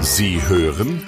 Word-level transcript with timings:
Sie 0.00 0.40
hören 0.48 1.02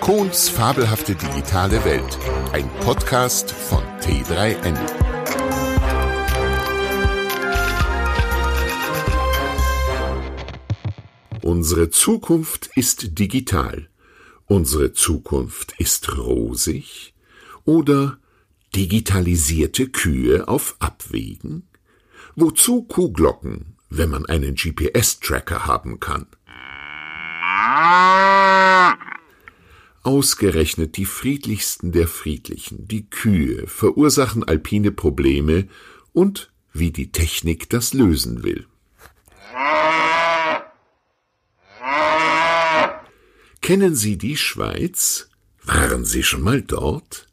Kohns 0.00 0.48
fabelhafte 0.48 1.14
digitale 1.14 1.84
Welt, 1.84 2.18
ein 2.52 2.68
Podcast 2.80 3.50
von 3.50 3.82
T3N. 4.00 4.78
Unsere 11.42 11.90
Zukunft 11.90 12.70
ist 12.74 13.18
digital. 13.18 13.88
Unsere 14.46 14.92
Zukunft 14.92 15.74
ist 15.78 16.16
rosig 16.16 17.14
oder 17.64 18.18
digitalisierte 18.74 19.88
Kühe 19.88 20.48
auf 20.48 20.76
Abwägen? 20.78 21.68
Wozu 22.34 22.82
Kuhglocken, 22.84 23.76
wenn 23.90 24.08
man 24.08 24.24
einen 24.24 24.54
GPS-Tracker 24.54 25.66
haben 25.66 26.00
kann? 26.00 26.26
Ausgerechnet 30.02 30.96
die 30.96 31.04
friedlichsten 31.04 31.92
der 31.92 32.08
Friedlichen, 32.08 32.88
die 32.88 33.08
Kühe, 33.08 33.66
verursachen 33.66 34.42
alpine 34.44 34.90
Probleme 34.90 35.68
und 36.12 36.52
wie 36.72 36.90
die 36.90 37.12
Technik 37.12 37.70
das 37.70 37.94
lösen 37.94 38.42
will. 38.42 38.66
Kennen 43.60 43.94
Sie 43.94 44.18
die 44.18 44.36
Schweiz? 44.36 45.28
Waren 45.62 46.04
Sie 46.04 46.24
schon 46.24 46.42
mal 46.42 46.62
dort? 46.62 47.28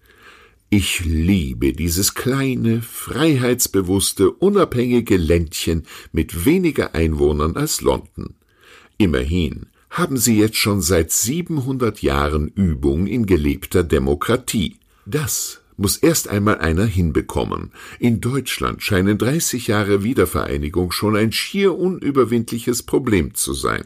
Ich 0.70 1.04
liebe 1.04 1.74
dieses 1.74 2.14
kleine, 2.14 2.84
freiheitsbewusste, 2.84 4.30
unabhängige 4.30 5.18
Ländchen 5.18 5.88
mit 6.12 6.46
weniger 6.46 6.94
Einwohnern 6.94 7.56
als 7.56 7.82
London. 7.82 8.36
Immerhin 9.00 9.66
haben 9.90 10.18
sie 10.18 10.38
jetzt 10.38 10.58
schon 10.58 10.82
seit 10.82 11.12
700 11.12 12.02
Jahren 12.02 12.48
Übung 12.50 13.08
in 13.08 13.26
gelebter 13.26 13.84
Demokratie. 13.84 14.78
Das 15.06 15.62
muss 15.78 15.98
erst 15.98 16.28
einmal 16.28 16.60
einer 16.60 16.86
hinbekommen. 16.86 17.72
In 18.00 18.22
Deutschland 18.22 18.84
scheinen 18.84 19.18
30 19.18 19.68
Jahre 19.68 20.04
Wiedervereinigung 20.04 20.92
schon 20.92 21.16
ein 21.16 21.32
schier 21.32 21.78
unüberwindliches 21.78 22.84
Problem 22.84 23.34
zu 23.34 23.54
sein. 23.54 23.86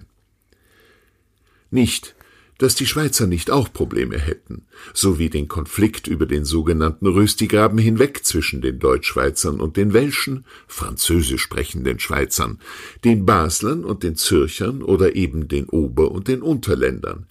Nicht, 1.70 2.16
dass 2.64 2.76
die 2.76 2.86
Schweizer 2.86 3.28
nicht 3.28 3.52
auch 3.52 3.74
Probleme 3.74 4.18
hätten, 4.18 4.64
so 4.94 5.20
wie 5.20 5.30
den 5.30 5.50
Konflikt 5.50 6.08
über 6.08 6.26
den 6.26 6.46
sogenannten 6.46 7.08
Röstigraben 7.08 7.78
hinweg 7.78 8.24
zwischen 8.24 8.62
den 8.62 8.80
Deutschschweizern 8.80 9.60
und 9.60 9.76
den 9.76 9.92
Welschen, 9.92 10.46
französisch 10.66 11.42
sprechenden 11.42 12.00
Schweizern, 12.00 12.60
den 13.04 13.26
Baslern 13.26 13.84
und 13.84 14.04
den 14.04 14.16
Zürchern 14.16 14.82
oder 14.82 15.14
eben 15.14 15.50
den 15.50 15.68
Ober- 15.68 16.10
und 16.12 16.30
den 16.30 16.42
Unterländern. 16.42 17.26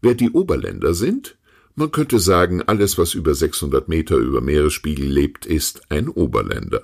Wer 0.00 0.14
die 0.14 0.30
Oberländer 0.30 0.94
sind? 0.94 1.36
Man 1.76 1.92
könnte 1.92 2.18
sagen, 2.18 2.60
alles, 2.62 2.98
was 2.98 3.14
über 3.14 3.36
600 3.36 3.88
Meter 3.88 4.16
über 4.16 4.40
Meeresspiegel 4.40 5.06
lebt, 5.06 5.46
ist 5.46 5.92
ein 5.92 6.08
Oberländer. 6.08 6.82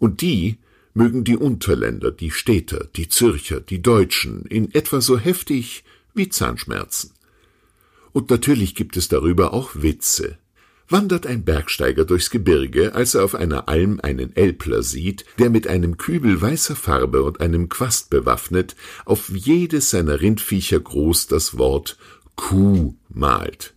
Und 0.00 0.22
die 0.22 0.58
mögen 0.92 1.22
die 1.22 1.36
Unterländer, 1.36 2.10
die 2.10 2.32
Städter, 2.32 2.88
die 2.96 3.08
Zürcher, 3.08 3.60
die 3.60 3.80
Deutschen 3.80 4.44
in 4.46 4.74
etwa 4.74 5.00
so 5.00 5.18
heftig 5.18 5.84
wie 6.14 6.28
Zahnschmerzen. 6.28 7.12
Und 8.12 8.30
natürlich 8.30 8.74
gibt 8.74 8.96
es 8.96 9.08
darüber 9.08 9.52
auch 9.52 9.70
Witze. 9.74 10.38
Wandert 10.88 11.26
ein 11.26 11.44
Bergsteiger 11.44 12.04
durchs 12.04 12.28
Gebirge, 12.28 12.94
als 12.94 13.14
er 13.14 13.24
auf 13.24 13.34
einer 13.34 13.68
Alm 13.68 13.98
einen 14.02 14.36
Elpler 14.36 14.82
sieht, 14.82 15.24
der 15.38 15.48
mit 15.48 15.66
einem 15.66 15.96
Kübel 15.96 16.40
weißer 16.40 16.76
Farbe 16.76 17.22
und 17.22 17.40
einem 17.40 17.70
Quast 17.70 18.10
bewaffnet 18.10 18.76
auf 19.06 19.30
jedes 19.30 19.90
seiner 19.90 20.20
Rindviecher 20.20 20.80
groß 20.80 21.28
das 21.28 21.56
Wort 21.56 21.96
Kuh 22.36 22.94
malt. 23.08 23.74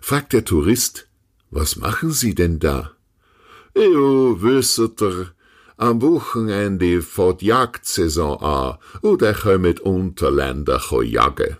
Fragt 0.00 0.32
der 0.32 0.44
Tourist, 0.44 1.06
was 1.50 1.76
machen 1.76 2.10
Sie 2.10 2.34
denn 2.34 2.58
da? 2.58 2.92
Jo, 3.76 4.42
wisset 4.42 5.00
ihr, 5.02 5.32
am 5.80 6.02
Wochenende 6.02 7.00
fährt 7.00 7.40
Jagdsaison 7.40 8.38
an 8.42 8.78
und 9.00 9.22
er 9.22 9.34
kommt 9.34 9.80
Unterländer 9.80 10.78
jagen. 11.02 11.56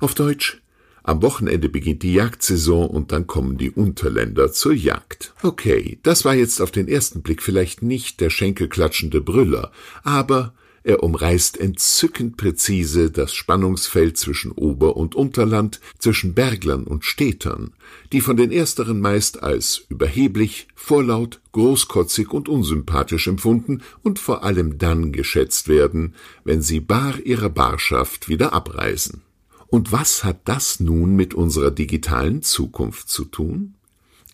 Auf 0.00 0.14
Deutsch, 0.14 0.60
am 1.02 1.22
Wochenende 1.22 1.70
beginnt 1.70 2.02
die 2.02 2.12
Jagdsaison 2.12 2.88
und 2.88 3.12
dann 3.12 3.26
kommen 3.26 3.56
die 3.56 3.70
Unterländer 3.70 4.52
zur 4.52 4.74
Jagd. 4.74 5.32
Okay, 5.42 5.98
das 6.02 6.26
war 6.26 6.34
jetzt 6.34 6.60
auf 6.60 6.70
den 6.70 6.86
ersten 6.86 7.22
Blick 7.22 7.42
vielleicht 7.42 7.82
nicht 7.82 8.20
der 8.20 8.28
schenkelklatschende 8.28 9.22
Brüller, 9.22 9.72
aber 10.04 10.52
er 10.82 11.02
umreißt 11.02 11.60
entzückend 11.60 12.36
präzise 12.36 13.10
das 13.10 13.34
Spannungsfeld 13.34 14.16
zwischen 14.16 14.52
Ober- 14.52 14.96
und 14.96 15.14
Unterland, 15.14 15.80
zwischen 15.98 16.32
Berglern 16.32 16.84
und 16.84 17.04
Städtern, 17.04 17.72
die 18.12 18.20
von 18.20 18.36
den 18.36 18.50
ersteren 18.50 19.00
meist 19.00 19.42
als 19.42 19.84
überheblich, 19.88 20.68
vorlaut, 20.74 21.40
großkotzig 21.52 22.30
und 22.30 22.48
unsympathisch 22.48 23.26
empfunden 23.26 23.82
und 24.02 24.18
vor 24.18 24.42
allem 24.42 24.78
dann 24.78 25.12
geschätzt 25.12 25.68
werden, 25.68 26.14
wenn 26.44 26.62
sie 26.62 26.80
bar 26.80 27.18
ihrer 27.24 27.50
Barschaft 27.50 28.28
wieder 28.28 28.54
abreisen. 28.54 29.22
Und 29.66 29.92
was 29.92 30.24
hat 30.24 30.40
das 30.46 30.80
nun 30.80 31.14
mit 31.14 31.34
unserer 31.34 31.70
digitalen 31.70 32.42
Zukunft 32.42 33.08
zu 33.08 33.24
tun? 33.24 33.74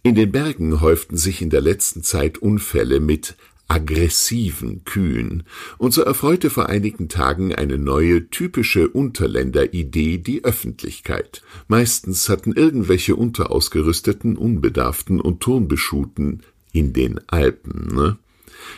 In 0.02 0.14
den 0.14 0.30
Bergen 0.30 0.80
häuften 0.80 1.16
sich 1.16 1.42
in 1.42 1.50
der 1.50 1.60
letzten 1.60 2.04
Zeit 2.04 2.38
Unfälle 2.38 3.00
mit 3.00 3.36
aggressiven 3.68 4.84
Kühen, 4.84 5.42
und 5.78 5.92
so 5.92 6.02
erfreute 6.02 6.50
vor 6.50 6.68
einigen 6.68 7.08
Tagen 7.08 7.54
eine 7.54 7.78
neue, 7.78 8.30
typische 8.30 8.88
Unterländeridee 8.88 10.18
die 10.18 10.44
Öffentlichkeit. 10.44 11.42
Meistens 11.68 12.28
hatten 12.28 12.52
irgendwelche 12.52 13.16
unterausgerüsteten, 13.16 14.36
unbedarften 14.36 15.20
und 15.20 15.40
turnbeschuhten 15.40 16.42
in 16.72 16.92
den 16.92 17.20
Alpen, 17.28 17.94
ne? 17.94 18.18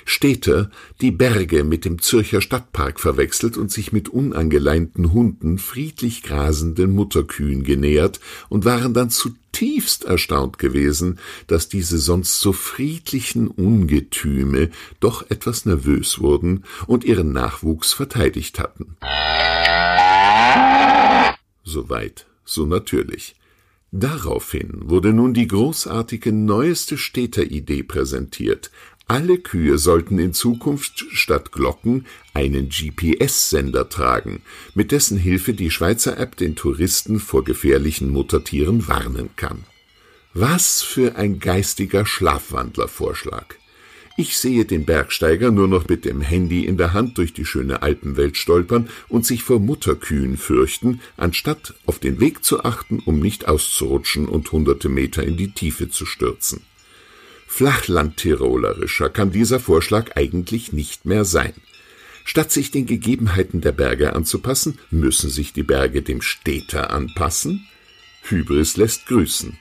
Städter 0.05 0.71
die 1.01 1.11
Berge 1.11 1.65
mit 1.65 1.85
dem 1.85 2.01
Zürcher 2.01 2.41
Stadtpark 2.41 3.01
verwechselt 3.01 3.57
und 3.57 3.71
sich 3.71 3.93
mit 3.93 4.09
unangeleinten 4.09 5.13
Hunden 5.13 5.59
friedlich 5.59 6.23
grasenden 6.23 6.93
Mutterkühen 6.93 7.65
genähert 7.65 8.21
und 8.49 8.65
waren 8.65 8.95
dann 8.95 9.11
zutiefst 9.11 10.05
erstaunt 10.05 10.59
gewesen, 10.59 11.19
dass 11.47 11.69
diese 11.69 11.99
sonst 11.99 12.41
so 12.41 12.53
friedlichen 12.53 13.49
Ungetüme 13.49 14.71
doch 15.01 15.31
etwas 15.31 15.67
nervös 15.67 16.21
wurden 16.21 16.65
und 16.87 17.05
ihren 17.05 17.33
Nachwuchs 17.33 17.93
verteidigt 17.93 18.59
hatten. 18.59 18.97
Soweit, 21.65 22.27
so 22.45 22.65
natürlich. 22.65 23.35
Daraufhin 23.91 24.89
wurde 24.89 25.13
nun 25.15 25.33
die 25.33 25.47
großartige 25.47 26.31
neueste 26.31 26.99
Städteridee 26.99 27.83
präsentiert, 27.83 28.71
alle 29.09 29.39
Kühe 29.39 29.79
sollten 29.79 30.19
in 30.19 30.35
Zukunft 30.35 31.07
statt 31.11 31.51
Glocken 31.51 32.07
einen 32.35 32.69
GPS-Sender 32.69 33.89
tragen, 33.89 34.43
mit 34.75 34.93
dessen 34.93 35.17
Hilfe 35.17 35.55
die 35.55 35.71
Schweizer 35.71 36.19
App 36.19 36.37
den 36.37 36.57
Touristen 36.57 37.19
vor 37.19 37.43
gefährlichen 37.43 38.11
Muttertieren 38.11 38.87
warnen 38.87 39.31
kann. 39.37 39.65
Was 40.35 40.83
für 40.83 41.17
ein 41.17 41.41
geistiger 41.41 42.05
Schlafwandlervorschlag. 42.05 43.59
Ich 44.19 44.37
sehe 44.37 44.65
den 44.65 44.85
Bergsteiger 44.85 45.53
nur 45.53 45.69
noch 45.69 45.89
mit 45.89 46.05
dem 46.05 46.21
Handy 46.21 46.67
in 46.67 46.77
der 46.77 46.93
Hand 46.93 47.19
durch 47.19 47.33
die 47.33 47.47
schöne 47.47 47.83
Alpenwelt 47.83 48.37
stolpern 48.37 48.91
und 49.09 49.25
sich 49.25 49.43
vor 49.43 49.59
Mutterkühen 49.59 50.37
fürchten, 50.37 51.01
anstatt 51.17 51.75
auf 51.87 51.99
den 51.99 52.21
Weg 52.21 52.45
zu 52.45 52.65
achten, 52.65 52.99
um 52.99 53.21
nicht 53.21 53.49
auszurutschen 53.49 54.29
und 54.29 54.53
hunderte 54.53 54.89
Meter 54.89 55.23
in 55.23 55.37
die 55.37 55.53
Tiefe 55.53 55.89
zu 55.89 56.05
stürzen. 56.05 56.63
Flachlandtirolerischer 57.49 59.09
kann 59.09 59.33
dieser 59.33 59.59
Vorschlag 59.59 60.17
eigentlich 60.17 60.73
nicht 60.73 61.07
mehr 61.07 61.25
sein. 61.25 61.55
Statt 62.25 62.53
sich 62.53 62.71
den 62.71 62.87
Gegebenheiten 62.87 63.63
der 63.63 63.73
Berge 63.73 64.15
anzupassen, 64.15 64.79
müssen 64.91 65.31
sich 65.31 65.55
die 65.55 65.63
Berge 65.63 66.03
dem 66.03 66.21
Städter 66.21 66.91
anpassen? 66.91 67.67
Hybris 68.23 68.77
lässt 68.77 69.07
grüßen. 69.07 69.59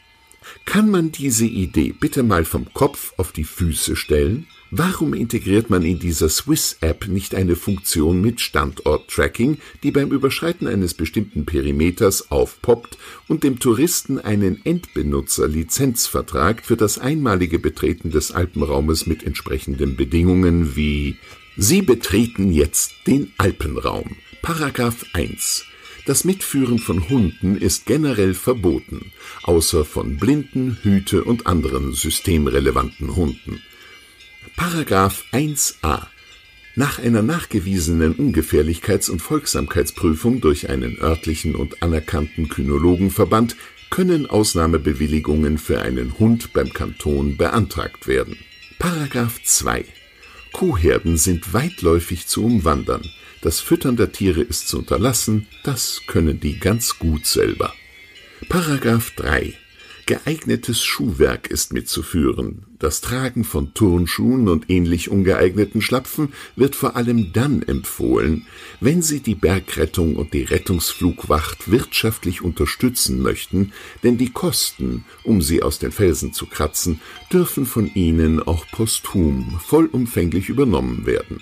Kann 0.65 0.91
man 0.91 1.11
diese 1.11 1.45
Idee 1.45 1.93
bitte 1.97 2.23
mal 2.23 2.45
vom 2.45 2.71
Kopf 2.73 3.13
auf 3.17 3.31
die 3.31 3.45
Füße 3.45 3.95
stellen? 3.95 4.47
Warum 4.69 5.13
integriert 5.13 5.69
man 5.69 5.83
in 5.83 5.97
dieser 5.97 6.27
Swiss-App 6.27 7.07
nicht 7.07 7.33
eine 7.35 7.55
Funktion 7.55 8.19
mit 8.19 8.41
Standort-Tracking, 8.41 9.59
die 9.81 9.91
beim 9.91 10.11
Überschreiten 10.11 10.67
eines 10.67 10.93
bestimmten 10.93 11.45
Perimeters 11.45 12.31
aufpoppt 12.31 12.97
und 13.29 13.45
dem 13.45 13.59
Touristen 13.59 14.19
einen 14.19 14.59
Endbenutzer-Lizenzvertrag 14.65 16.65
für 16.65 16.75
das 16.75 16.99
einmalige 16.99 17.59
Betreten 17.59 18.11
des 18.11 18.33
Alpenraumes 18.33 19.05
mit 19.05 19.23
entsprechenden 19.23 19.95
Bedingungen 19.95 20.75
wie 20.75 21.15
Sie 21.55 21.81
betreten 21.81 22.51
jetzt 22.51 22.91
den 23.07 23.31
Alpenraum. 23.37 24.17
Paragraph 24.41 25.05
1. 25.13 25.63
Das 26.05 26.25
Mitführen 26.25 26.77
von 26.77 27.07
Hunden 27.09 27.55
ist 27.57 27.85
generell 27.85 28.33
verboten, 28.33 29.13
außer 29.43 29.85
von 29.85 30.17
blinden, 30.17 30.77
Hüte 30.83 31.23
und 31.23 31.47
anderen 31.47 31.93
systemrelevanten 31.93 33.15
Hunden. 33.15 33.61
Paragraph 34.55 35.25
1a 35.31 36.07
Nach 36.75 36.99
einer 36.99 37.21
nachgewiesenen 37.21 38.15
Ungefährlichkeits- 38.15 39.09
und 39.09 39.21
Folgsamkeitsprüfung 39.21 40.41
durch 40.41 40.69
einen 40.69 40.99
örtlichen 41.01 41.55
und 41.55 41.81
anerkannten 41.83 42.47
Kynologenverband 42.47 43.55
können 43.89 44.27
Ausnahmebewilligungen 44.27 45.57
für 45.57 45.81
einen 45.81 46.17
Hund 46.19 46.53
beim 46.53 46.71
Kanton 46.71 47.37
beantragt 47.37 48.07
werden. 48.07 48.37
Paragraph 48.79 49.41
2 49.43 49.85
Kuhherden 50.53 51.17
sind 51.17 51.53
weitläufig 51.53 52.27
zu 52.27 52.45
umwandern. 52.45 53.03
Das 53.41 53.59
Füttern 53.59 53.95
der 53.97 54.11
Tiere 54.11 54.41
ist 54.41 54.67
zu 54.67 54.79
unterlassen, 54.79 55.47
das 55.63 56.01
können 56.07 56.39
die 56.39 56.59
ganz 56.59 56.99
gut 56.99 57.25
selber. 57.25 57.73
Paragraph 58.49 59.11
3 59.11 59.53
Geeignetes 60.07 60.85
Schuhwerk 60.85 61.47
ist 61.47 61.73
mitzuführen. 61.73 62.65
Das 62.79 63.01
Tragen 63.01 63.43
von 63.43 63.73
Turnschuhen 63.73 64.47
und 64.47 64.69
ähnlich 64.69 65.09
ungeeigneten 65.09 65.81
Schlapfen 65.81 66.31
wird 66.55 66.77
vor 66.77 66.95
allem 66.95 67.33
dann 67.33 67.61
empfohlen, 67.61 68.47
wenn 68.79 69.01
Sie 69.01 69.19
die 69.19 69.35
Bergrettung 69.35 70.15
und 70.15 70.33
die 70.33 70.43
Rettungsflugwacht 70.43 71.69
wirtschaftlich 71.69 72.41
unterstützen 72.41 73.21
möchten, 73.21 73.73
denn 74.01 74.17
die 74.17 74.31
Kosten, 74.31 75.03
um 75.25 75.41
sie 75.41 75.61
aus 75.61 75.77
den 75.77 75.91
Felsen 75.91 76.31
zu 76.31 76.45
kratzen, 76.45 77.01
dürfen 77.33 77.65
von 77.65 77.93
Ihnen 77.93 78.41
auch 78.41 78.65
posthum 78.71 79.59
vollumfänglich 79.59 80.47
übernommen 80.47 81.05
werden. 81.05 81.41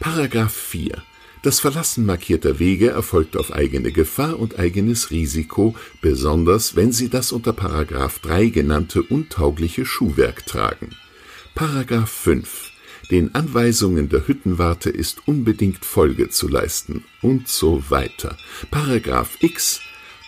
Paragraph 0.00 0.54
4 0.54 1.02
das 1.42 1.58
Verlassen 1.58 2.06
markierter 2.06 2.58
Wege 2.58 2.90
erfolgt 2.90 3.36
auf 3.36 3.52
eigene 3.52 3.90
Gefahr 3.90 4.38
und 4.38 4.58
eigenes 4.58 5.10
Risiko, 5.10 5.74
besonders 6.00 6.76
wenn 6.76 6.92
sie 6.92 7.08
das 7.08 7.32
unter§ 7.32 7.50
3 8.22 8.46
genannte 8.46 9.02
untaugliche 9.02 9.84
Schuhwerk 9.84 10.46
tragen.§ 10.46 10.90
5 12.06 12.70
Den 13.10 13.34
Anweisungen 13.34 14.08
der 14.08 14.26
Hüttenwarte 14.26 14.90
ist 14.90 15.26
unbedingt 15.26 15.84
Folge 15.84 16.28
zu 16.30 16.48
leisten 16.48 17.04
und 17.20 17.48
so 17.48 17.84
weiter.§ 17.90 18.36
X 19.40 19.80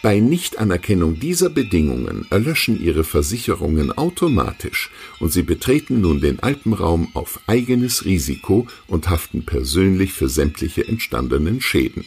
bei 0.04 0.20
Nichtanerkennung 0.20 1.18
dieser 1.18 1.48
Bedingungen 1.48 2.26
erlöschen 2.28 2.78
ihre 2.78 3.04
Versicherungen 3.04 3.90
automatisch 3.90 4.90
und 5.18 5.32
sie 5.32 5.42
betreten 5.42 6.02
nun 6.02 6.20
den 6.20 6.40
Alpenraum 6.40 7.08
auf 7.14 7.40
eigenes 7.46 8.04
Risiko 8.04 8.66
und 8.86 9.08
haften 9.08 9.46
persönlich 9.46 10.12
für 10.12 10.28
sämtliche 10.28 10.86
entstandenen 10.86 11.62
Schäden. 11.62 12.04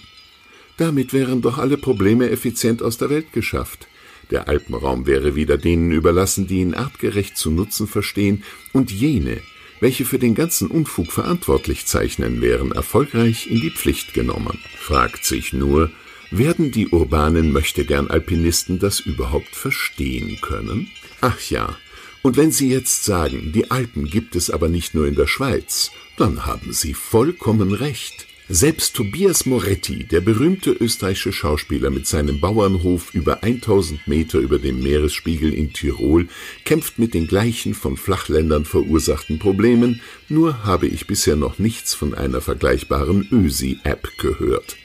Damit 0.77 1.11
wären 1.11 1.41
doch 1.41 1.57
alle 1.57 1.75
Probleme 1.75 2.29
effizient 2.29 2.83
aus 2.83 2.99
der 2.99 3.09
Welt 3.09 3.33
geschafft. 3.33 3.87
Der 4.29 4.47
Alpenraum 4.47 5.07
wäre 5.07 5.33
wieder 5.33 5.57
denen 5.57 5.91
überlassen, 5.91 6.45
die 6.45 6.59
ihn 6.59 6.75
artgerecht 6.75 7.35
zu 7.35 7.49
nutzen 7.49 7.87
verstehen, 7.87 8.43
und 8.73 8.91
jene, 8.91 9.41
welche 9.79 10.05
für 10.05 10.19
den 10.19 10.35
ganzen 10.35 10.67
Unfug 10.67 11.11
verantwortlich 11.11 11.87
zeichnen, 11.87 12.41
wären 12.41 12.71
erfolgreich 12.73 13.49
in 13.49 13.59
die 13.59 13.71
Pflicht 13.71 14.13
genommen. 14.13 14.59
Fragt 14.77 15.25
sich 15.25 15.51
nur, 15.51 15.89
werden 16.31 16.71
die 16.71 16.87
urbanen 16.87 17.51
Möchtegern-Alpinisten 17.51 18.79
das 18.79 18.99
überhaupt 18.99 19.55
verstehen 19.55 20.39
können? 20.41 20.89
Ach 21.21 21.39
ja, 21.49 21.77
und 22.21 22.35
wenn 22.35 22.51
Sie 22.51 22.69
jetzt 22.69 23.05
sagen, 23.05 23.51
die 23.53 23.71
Alpen 23.71 24.05
gibt 24.05 24.35
es 24.35 24.49
aber 24.49 24.69
nicht 24.69 24.93
nur 24.93 25.07
in 25.07 25.15
der 25.15 25.27
Schweiz, 25.27 25.91
dann 26.17 26.45
haben 26.45 26.73
Sie 26.73 26.93
vollkommen 26.93 27.71
recht. 27.71 28.27
Selbst 28.49 28.95
Tobias 28.95 29.45
Moretti, 29.45 30.05
der 30.05 30.21
berühmte 30.21 30.71
österreichische 30.71 31.33
Schauspieler 31.33 31.89
mit 31.89 32.07
seinem 32.07 32.39
Bauernhof 32.39 33.13
über 33.13 33.43
1000 33.43 34.07
Meter 34.07 34.39
über 34.39 34.57
dem 34.57 34.81
Meeresspiegel 34.81 35.53
in 35.53 35.73
Tirol, 35.73 36.29
kämpft 36.63 36.97
mit 36.97 37.13
den 37.13 37.27
gleichen 37.27 37.73
von 37.73 37.97
Flachländern 37.97 38.63
verursachten 38.63 39.37
Problemen, 39.37 40.01
nur 40.29 40.63
habe 40.63 40.87
ich 40.87 41.07
bisher 41.07 41.35
noch 41.35 41.59
nichts 41.59 41.93
von 41.93 42.13
einer 42.13 42.39
vergleichbaren 42.39 43.27
Ösi-App 43.31 44.17
gehört. 44.17 44.77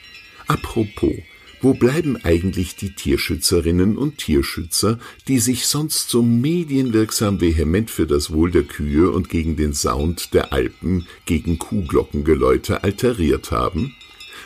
Apropos, 0.47 1.15
wo 1.63 1.73
bleiben 1.73 2.17
eigentlich 2.17 2.75
die 2.75 2.93
Tierschützerinnen 2.93 3.97
und 3.97 4.17
Tierschützer, 4.17 4.99
die 5.29 5.39
sich 5.39 5.65
sonst 5.65 6.09
so 6.09 6.21
medienwirksam 6.21 7.39
vehement 7.39 7.89
für 7.89 8.05
das 8.05 8.33
Wohl 8.33 8.51
der 8.51 8.63
Kühe 8.63 9.09
und 9.09 9.29
gegen 9.29 9.55
den 9.55 9.73
Sound 9.73 10.33
der 10.33 10.51
Alpen, 10.51 11.07
gegen 11.25 11.57
Kuhglockengeläute 11.59 12.83
alteriert 12.83 13.51
haben? 13.51 13.95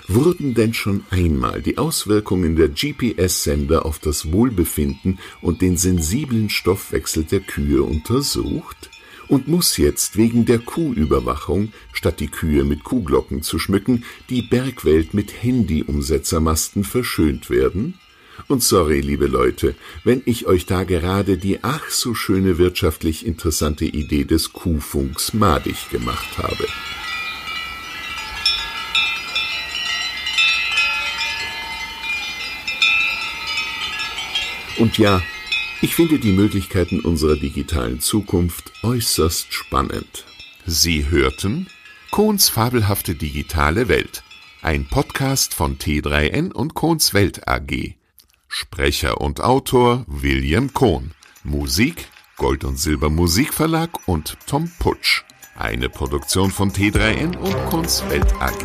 Wurden 0.08 0.54
denn 0.54 0.76
schon 0.76 1.06
einmal 1.10 1.64
die 1.64 1.80
Auswirkungen 1.80 2.56
der 2.56 2.70
GPS-Sender 2.70 3.86
auf 3.86 3.98
das 3.98 4.32
Wohlbefinden 4.32 5.18
und 5.42 5.64
den 5.64 5.76
sensiblen 5.76 6.52
Stoffwechsel 6.52 7.24
der 7.24 7.40
Kühe 7.40 7.82
untersucht? 7.82 8.92
Und 9.28 9.48
muss 9.48 9.78
jetzt 9.78 10.18
wegen 10.18 10.46
der 10.46 10.60
Kuhüberwachung, 10.60 11.74
statt 11.94 12.20
die 12.20 12.28
Kühe 12.28 12.64
mit 12.64 12.84
Kuhglocken 12.84 13.42
zu 13.42 13.60
schmücken, 13.60 14.04
die 14.30 14.42
Bergwelt 14.42 15.14
mit 15.14 15.44
Handy-Umsetzermasten 15.44 16.84
verschönt 16.84 17.50
werden? 17.50 17.96
Und 18.48 18.64
sorry, 18.64 19.02
liebe 19.02 19.28
Leute, 19.28 19.76
wenn 20.04 20.22
ich 20.26 20.46
euch 20.46 20.66
da 20.66 20.84
gerade 20.84 21.38
die 21.38 21.64
ach 21.64 21.90
so 21.90 22.14
schöne 22.14 22.58
wirtschaftlich 22.58 23.26
interessante 23.26 23.86
Idee 23.86 24.24
des 24.24 24.54
Kuhfunks 24.54 25.34
madig 25.34 25.90
gemacht 25.90 26.38
habe. 26.38 26.68
Und 34.78 34.98
ja, 35.00 35.24
ich 35.82 35.96
finde 35.96 36.20
die 36.20 36.32
Möglichkeiten 36.32 37.00
unserer 37.00 37.36
digitalen 37.36 38.00
Zukunft 38.00 38.72
äußerst 38.84 39.54
spannend. 39.54 40.26
Sie 40.66 41.10
hörten 41.10 41.68
Kohns 42.12 42.50
fabelhafte 42.50 43.16
digitale 43.16 43.88
Welt, 43.88 44.24
ein 44.62 44.88
Podcast 44.88 45.54
von 45.54 45.78
T3N 45.78 46.52
und 46.52 46.74
Kohns 46.74 47.14
Welt 47.14 47.48
AG. 47.48 47.96
Sprecher 48.48 49.22
und 49.22 49.42
Autor 49.42 50.06
William 50.08 50.74
Kohn. 50.74 51.12
Musik 51.44 52.08
Gold 52.38 52.64
und 52.64 52.78
Silber 52.78 53.10
Musikverlag 53.10 53.90
und 54.08 54.38
Tom 54.46 54.72
Putsch. 54.80 55.24
Eine 55.56 55.90
Produktion 55.90 56.52
von 56.52 56.72
T3N 56.72 57.36
und 57.36 57.56
Kohns 57.70 58.04
Welt 58.10 58.32
AG. 58.40 58.64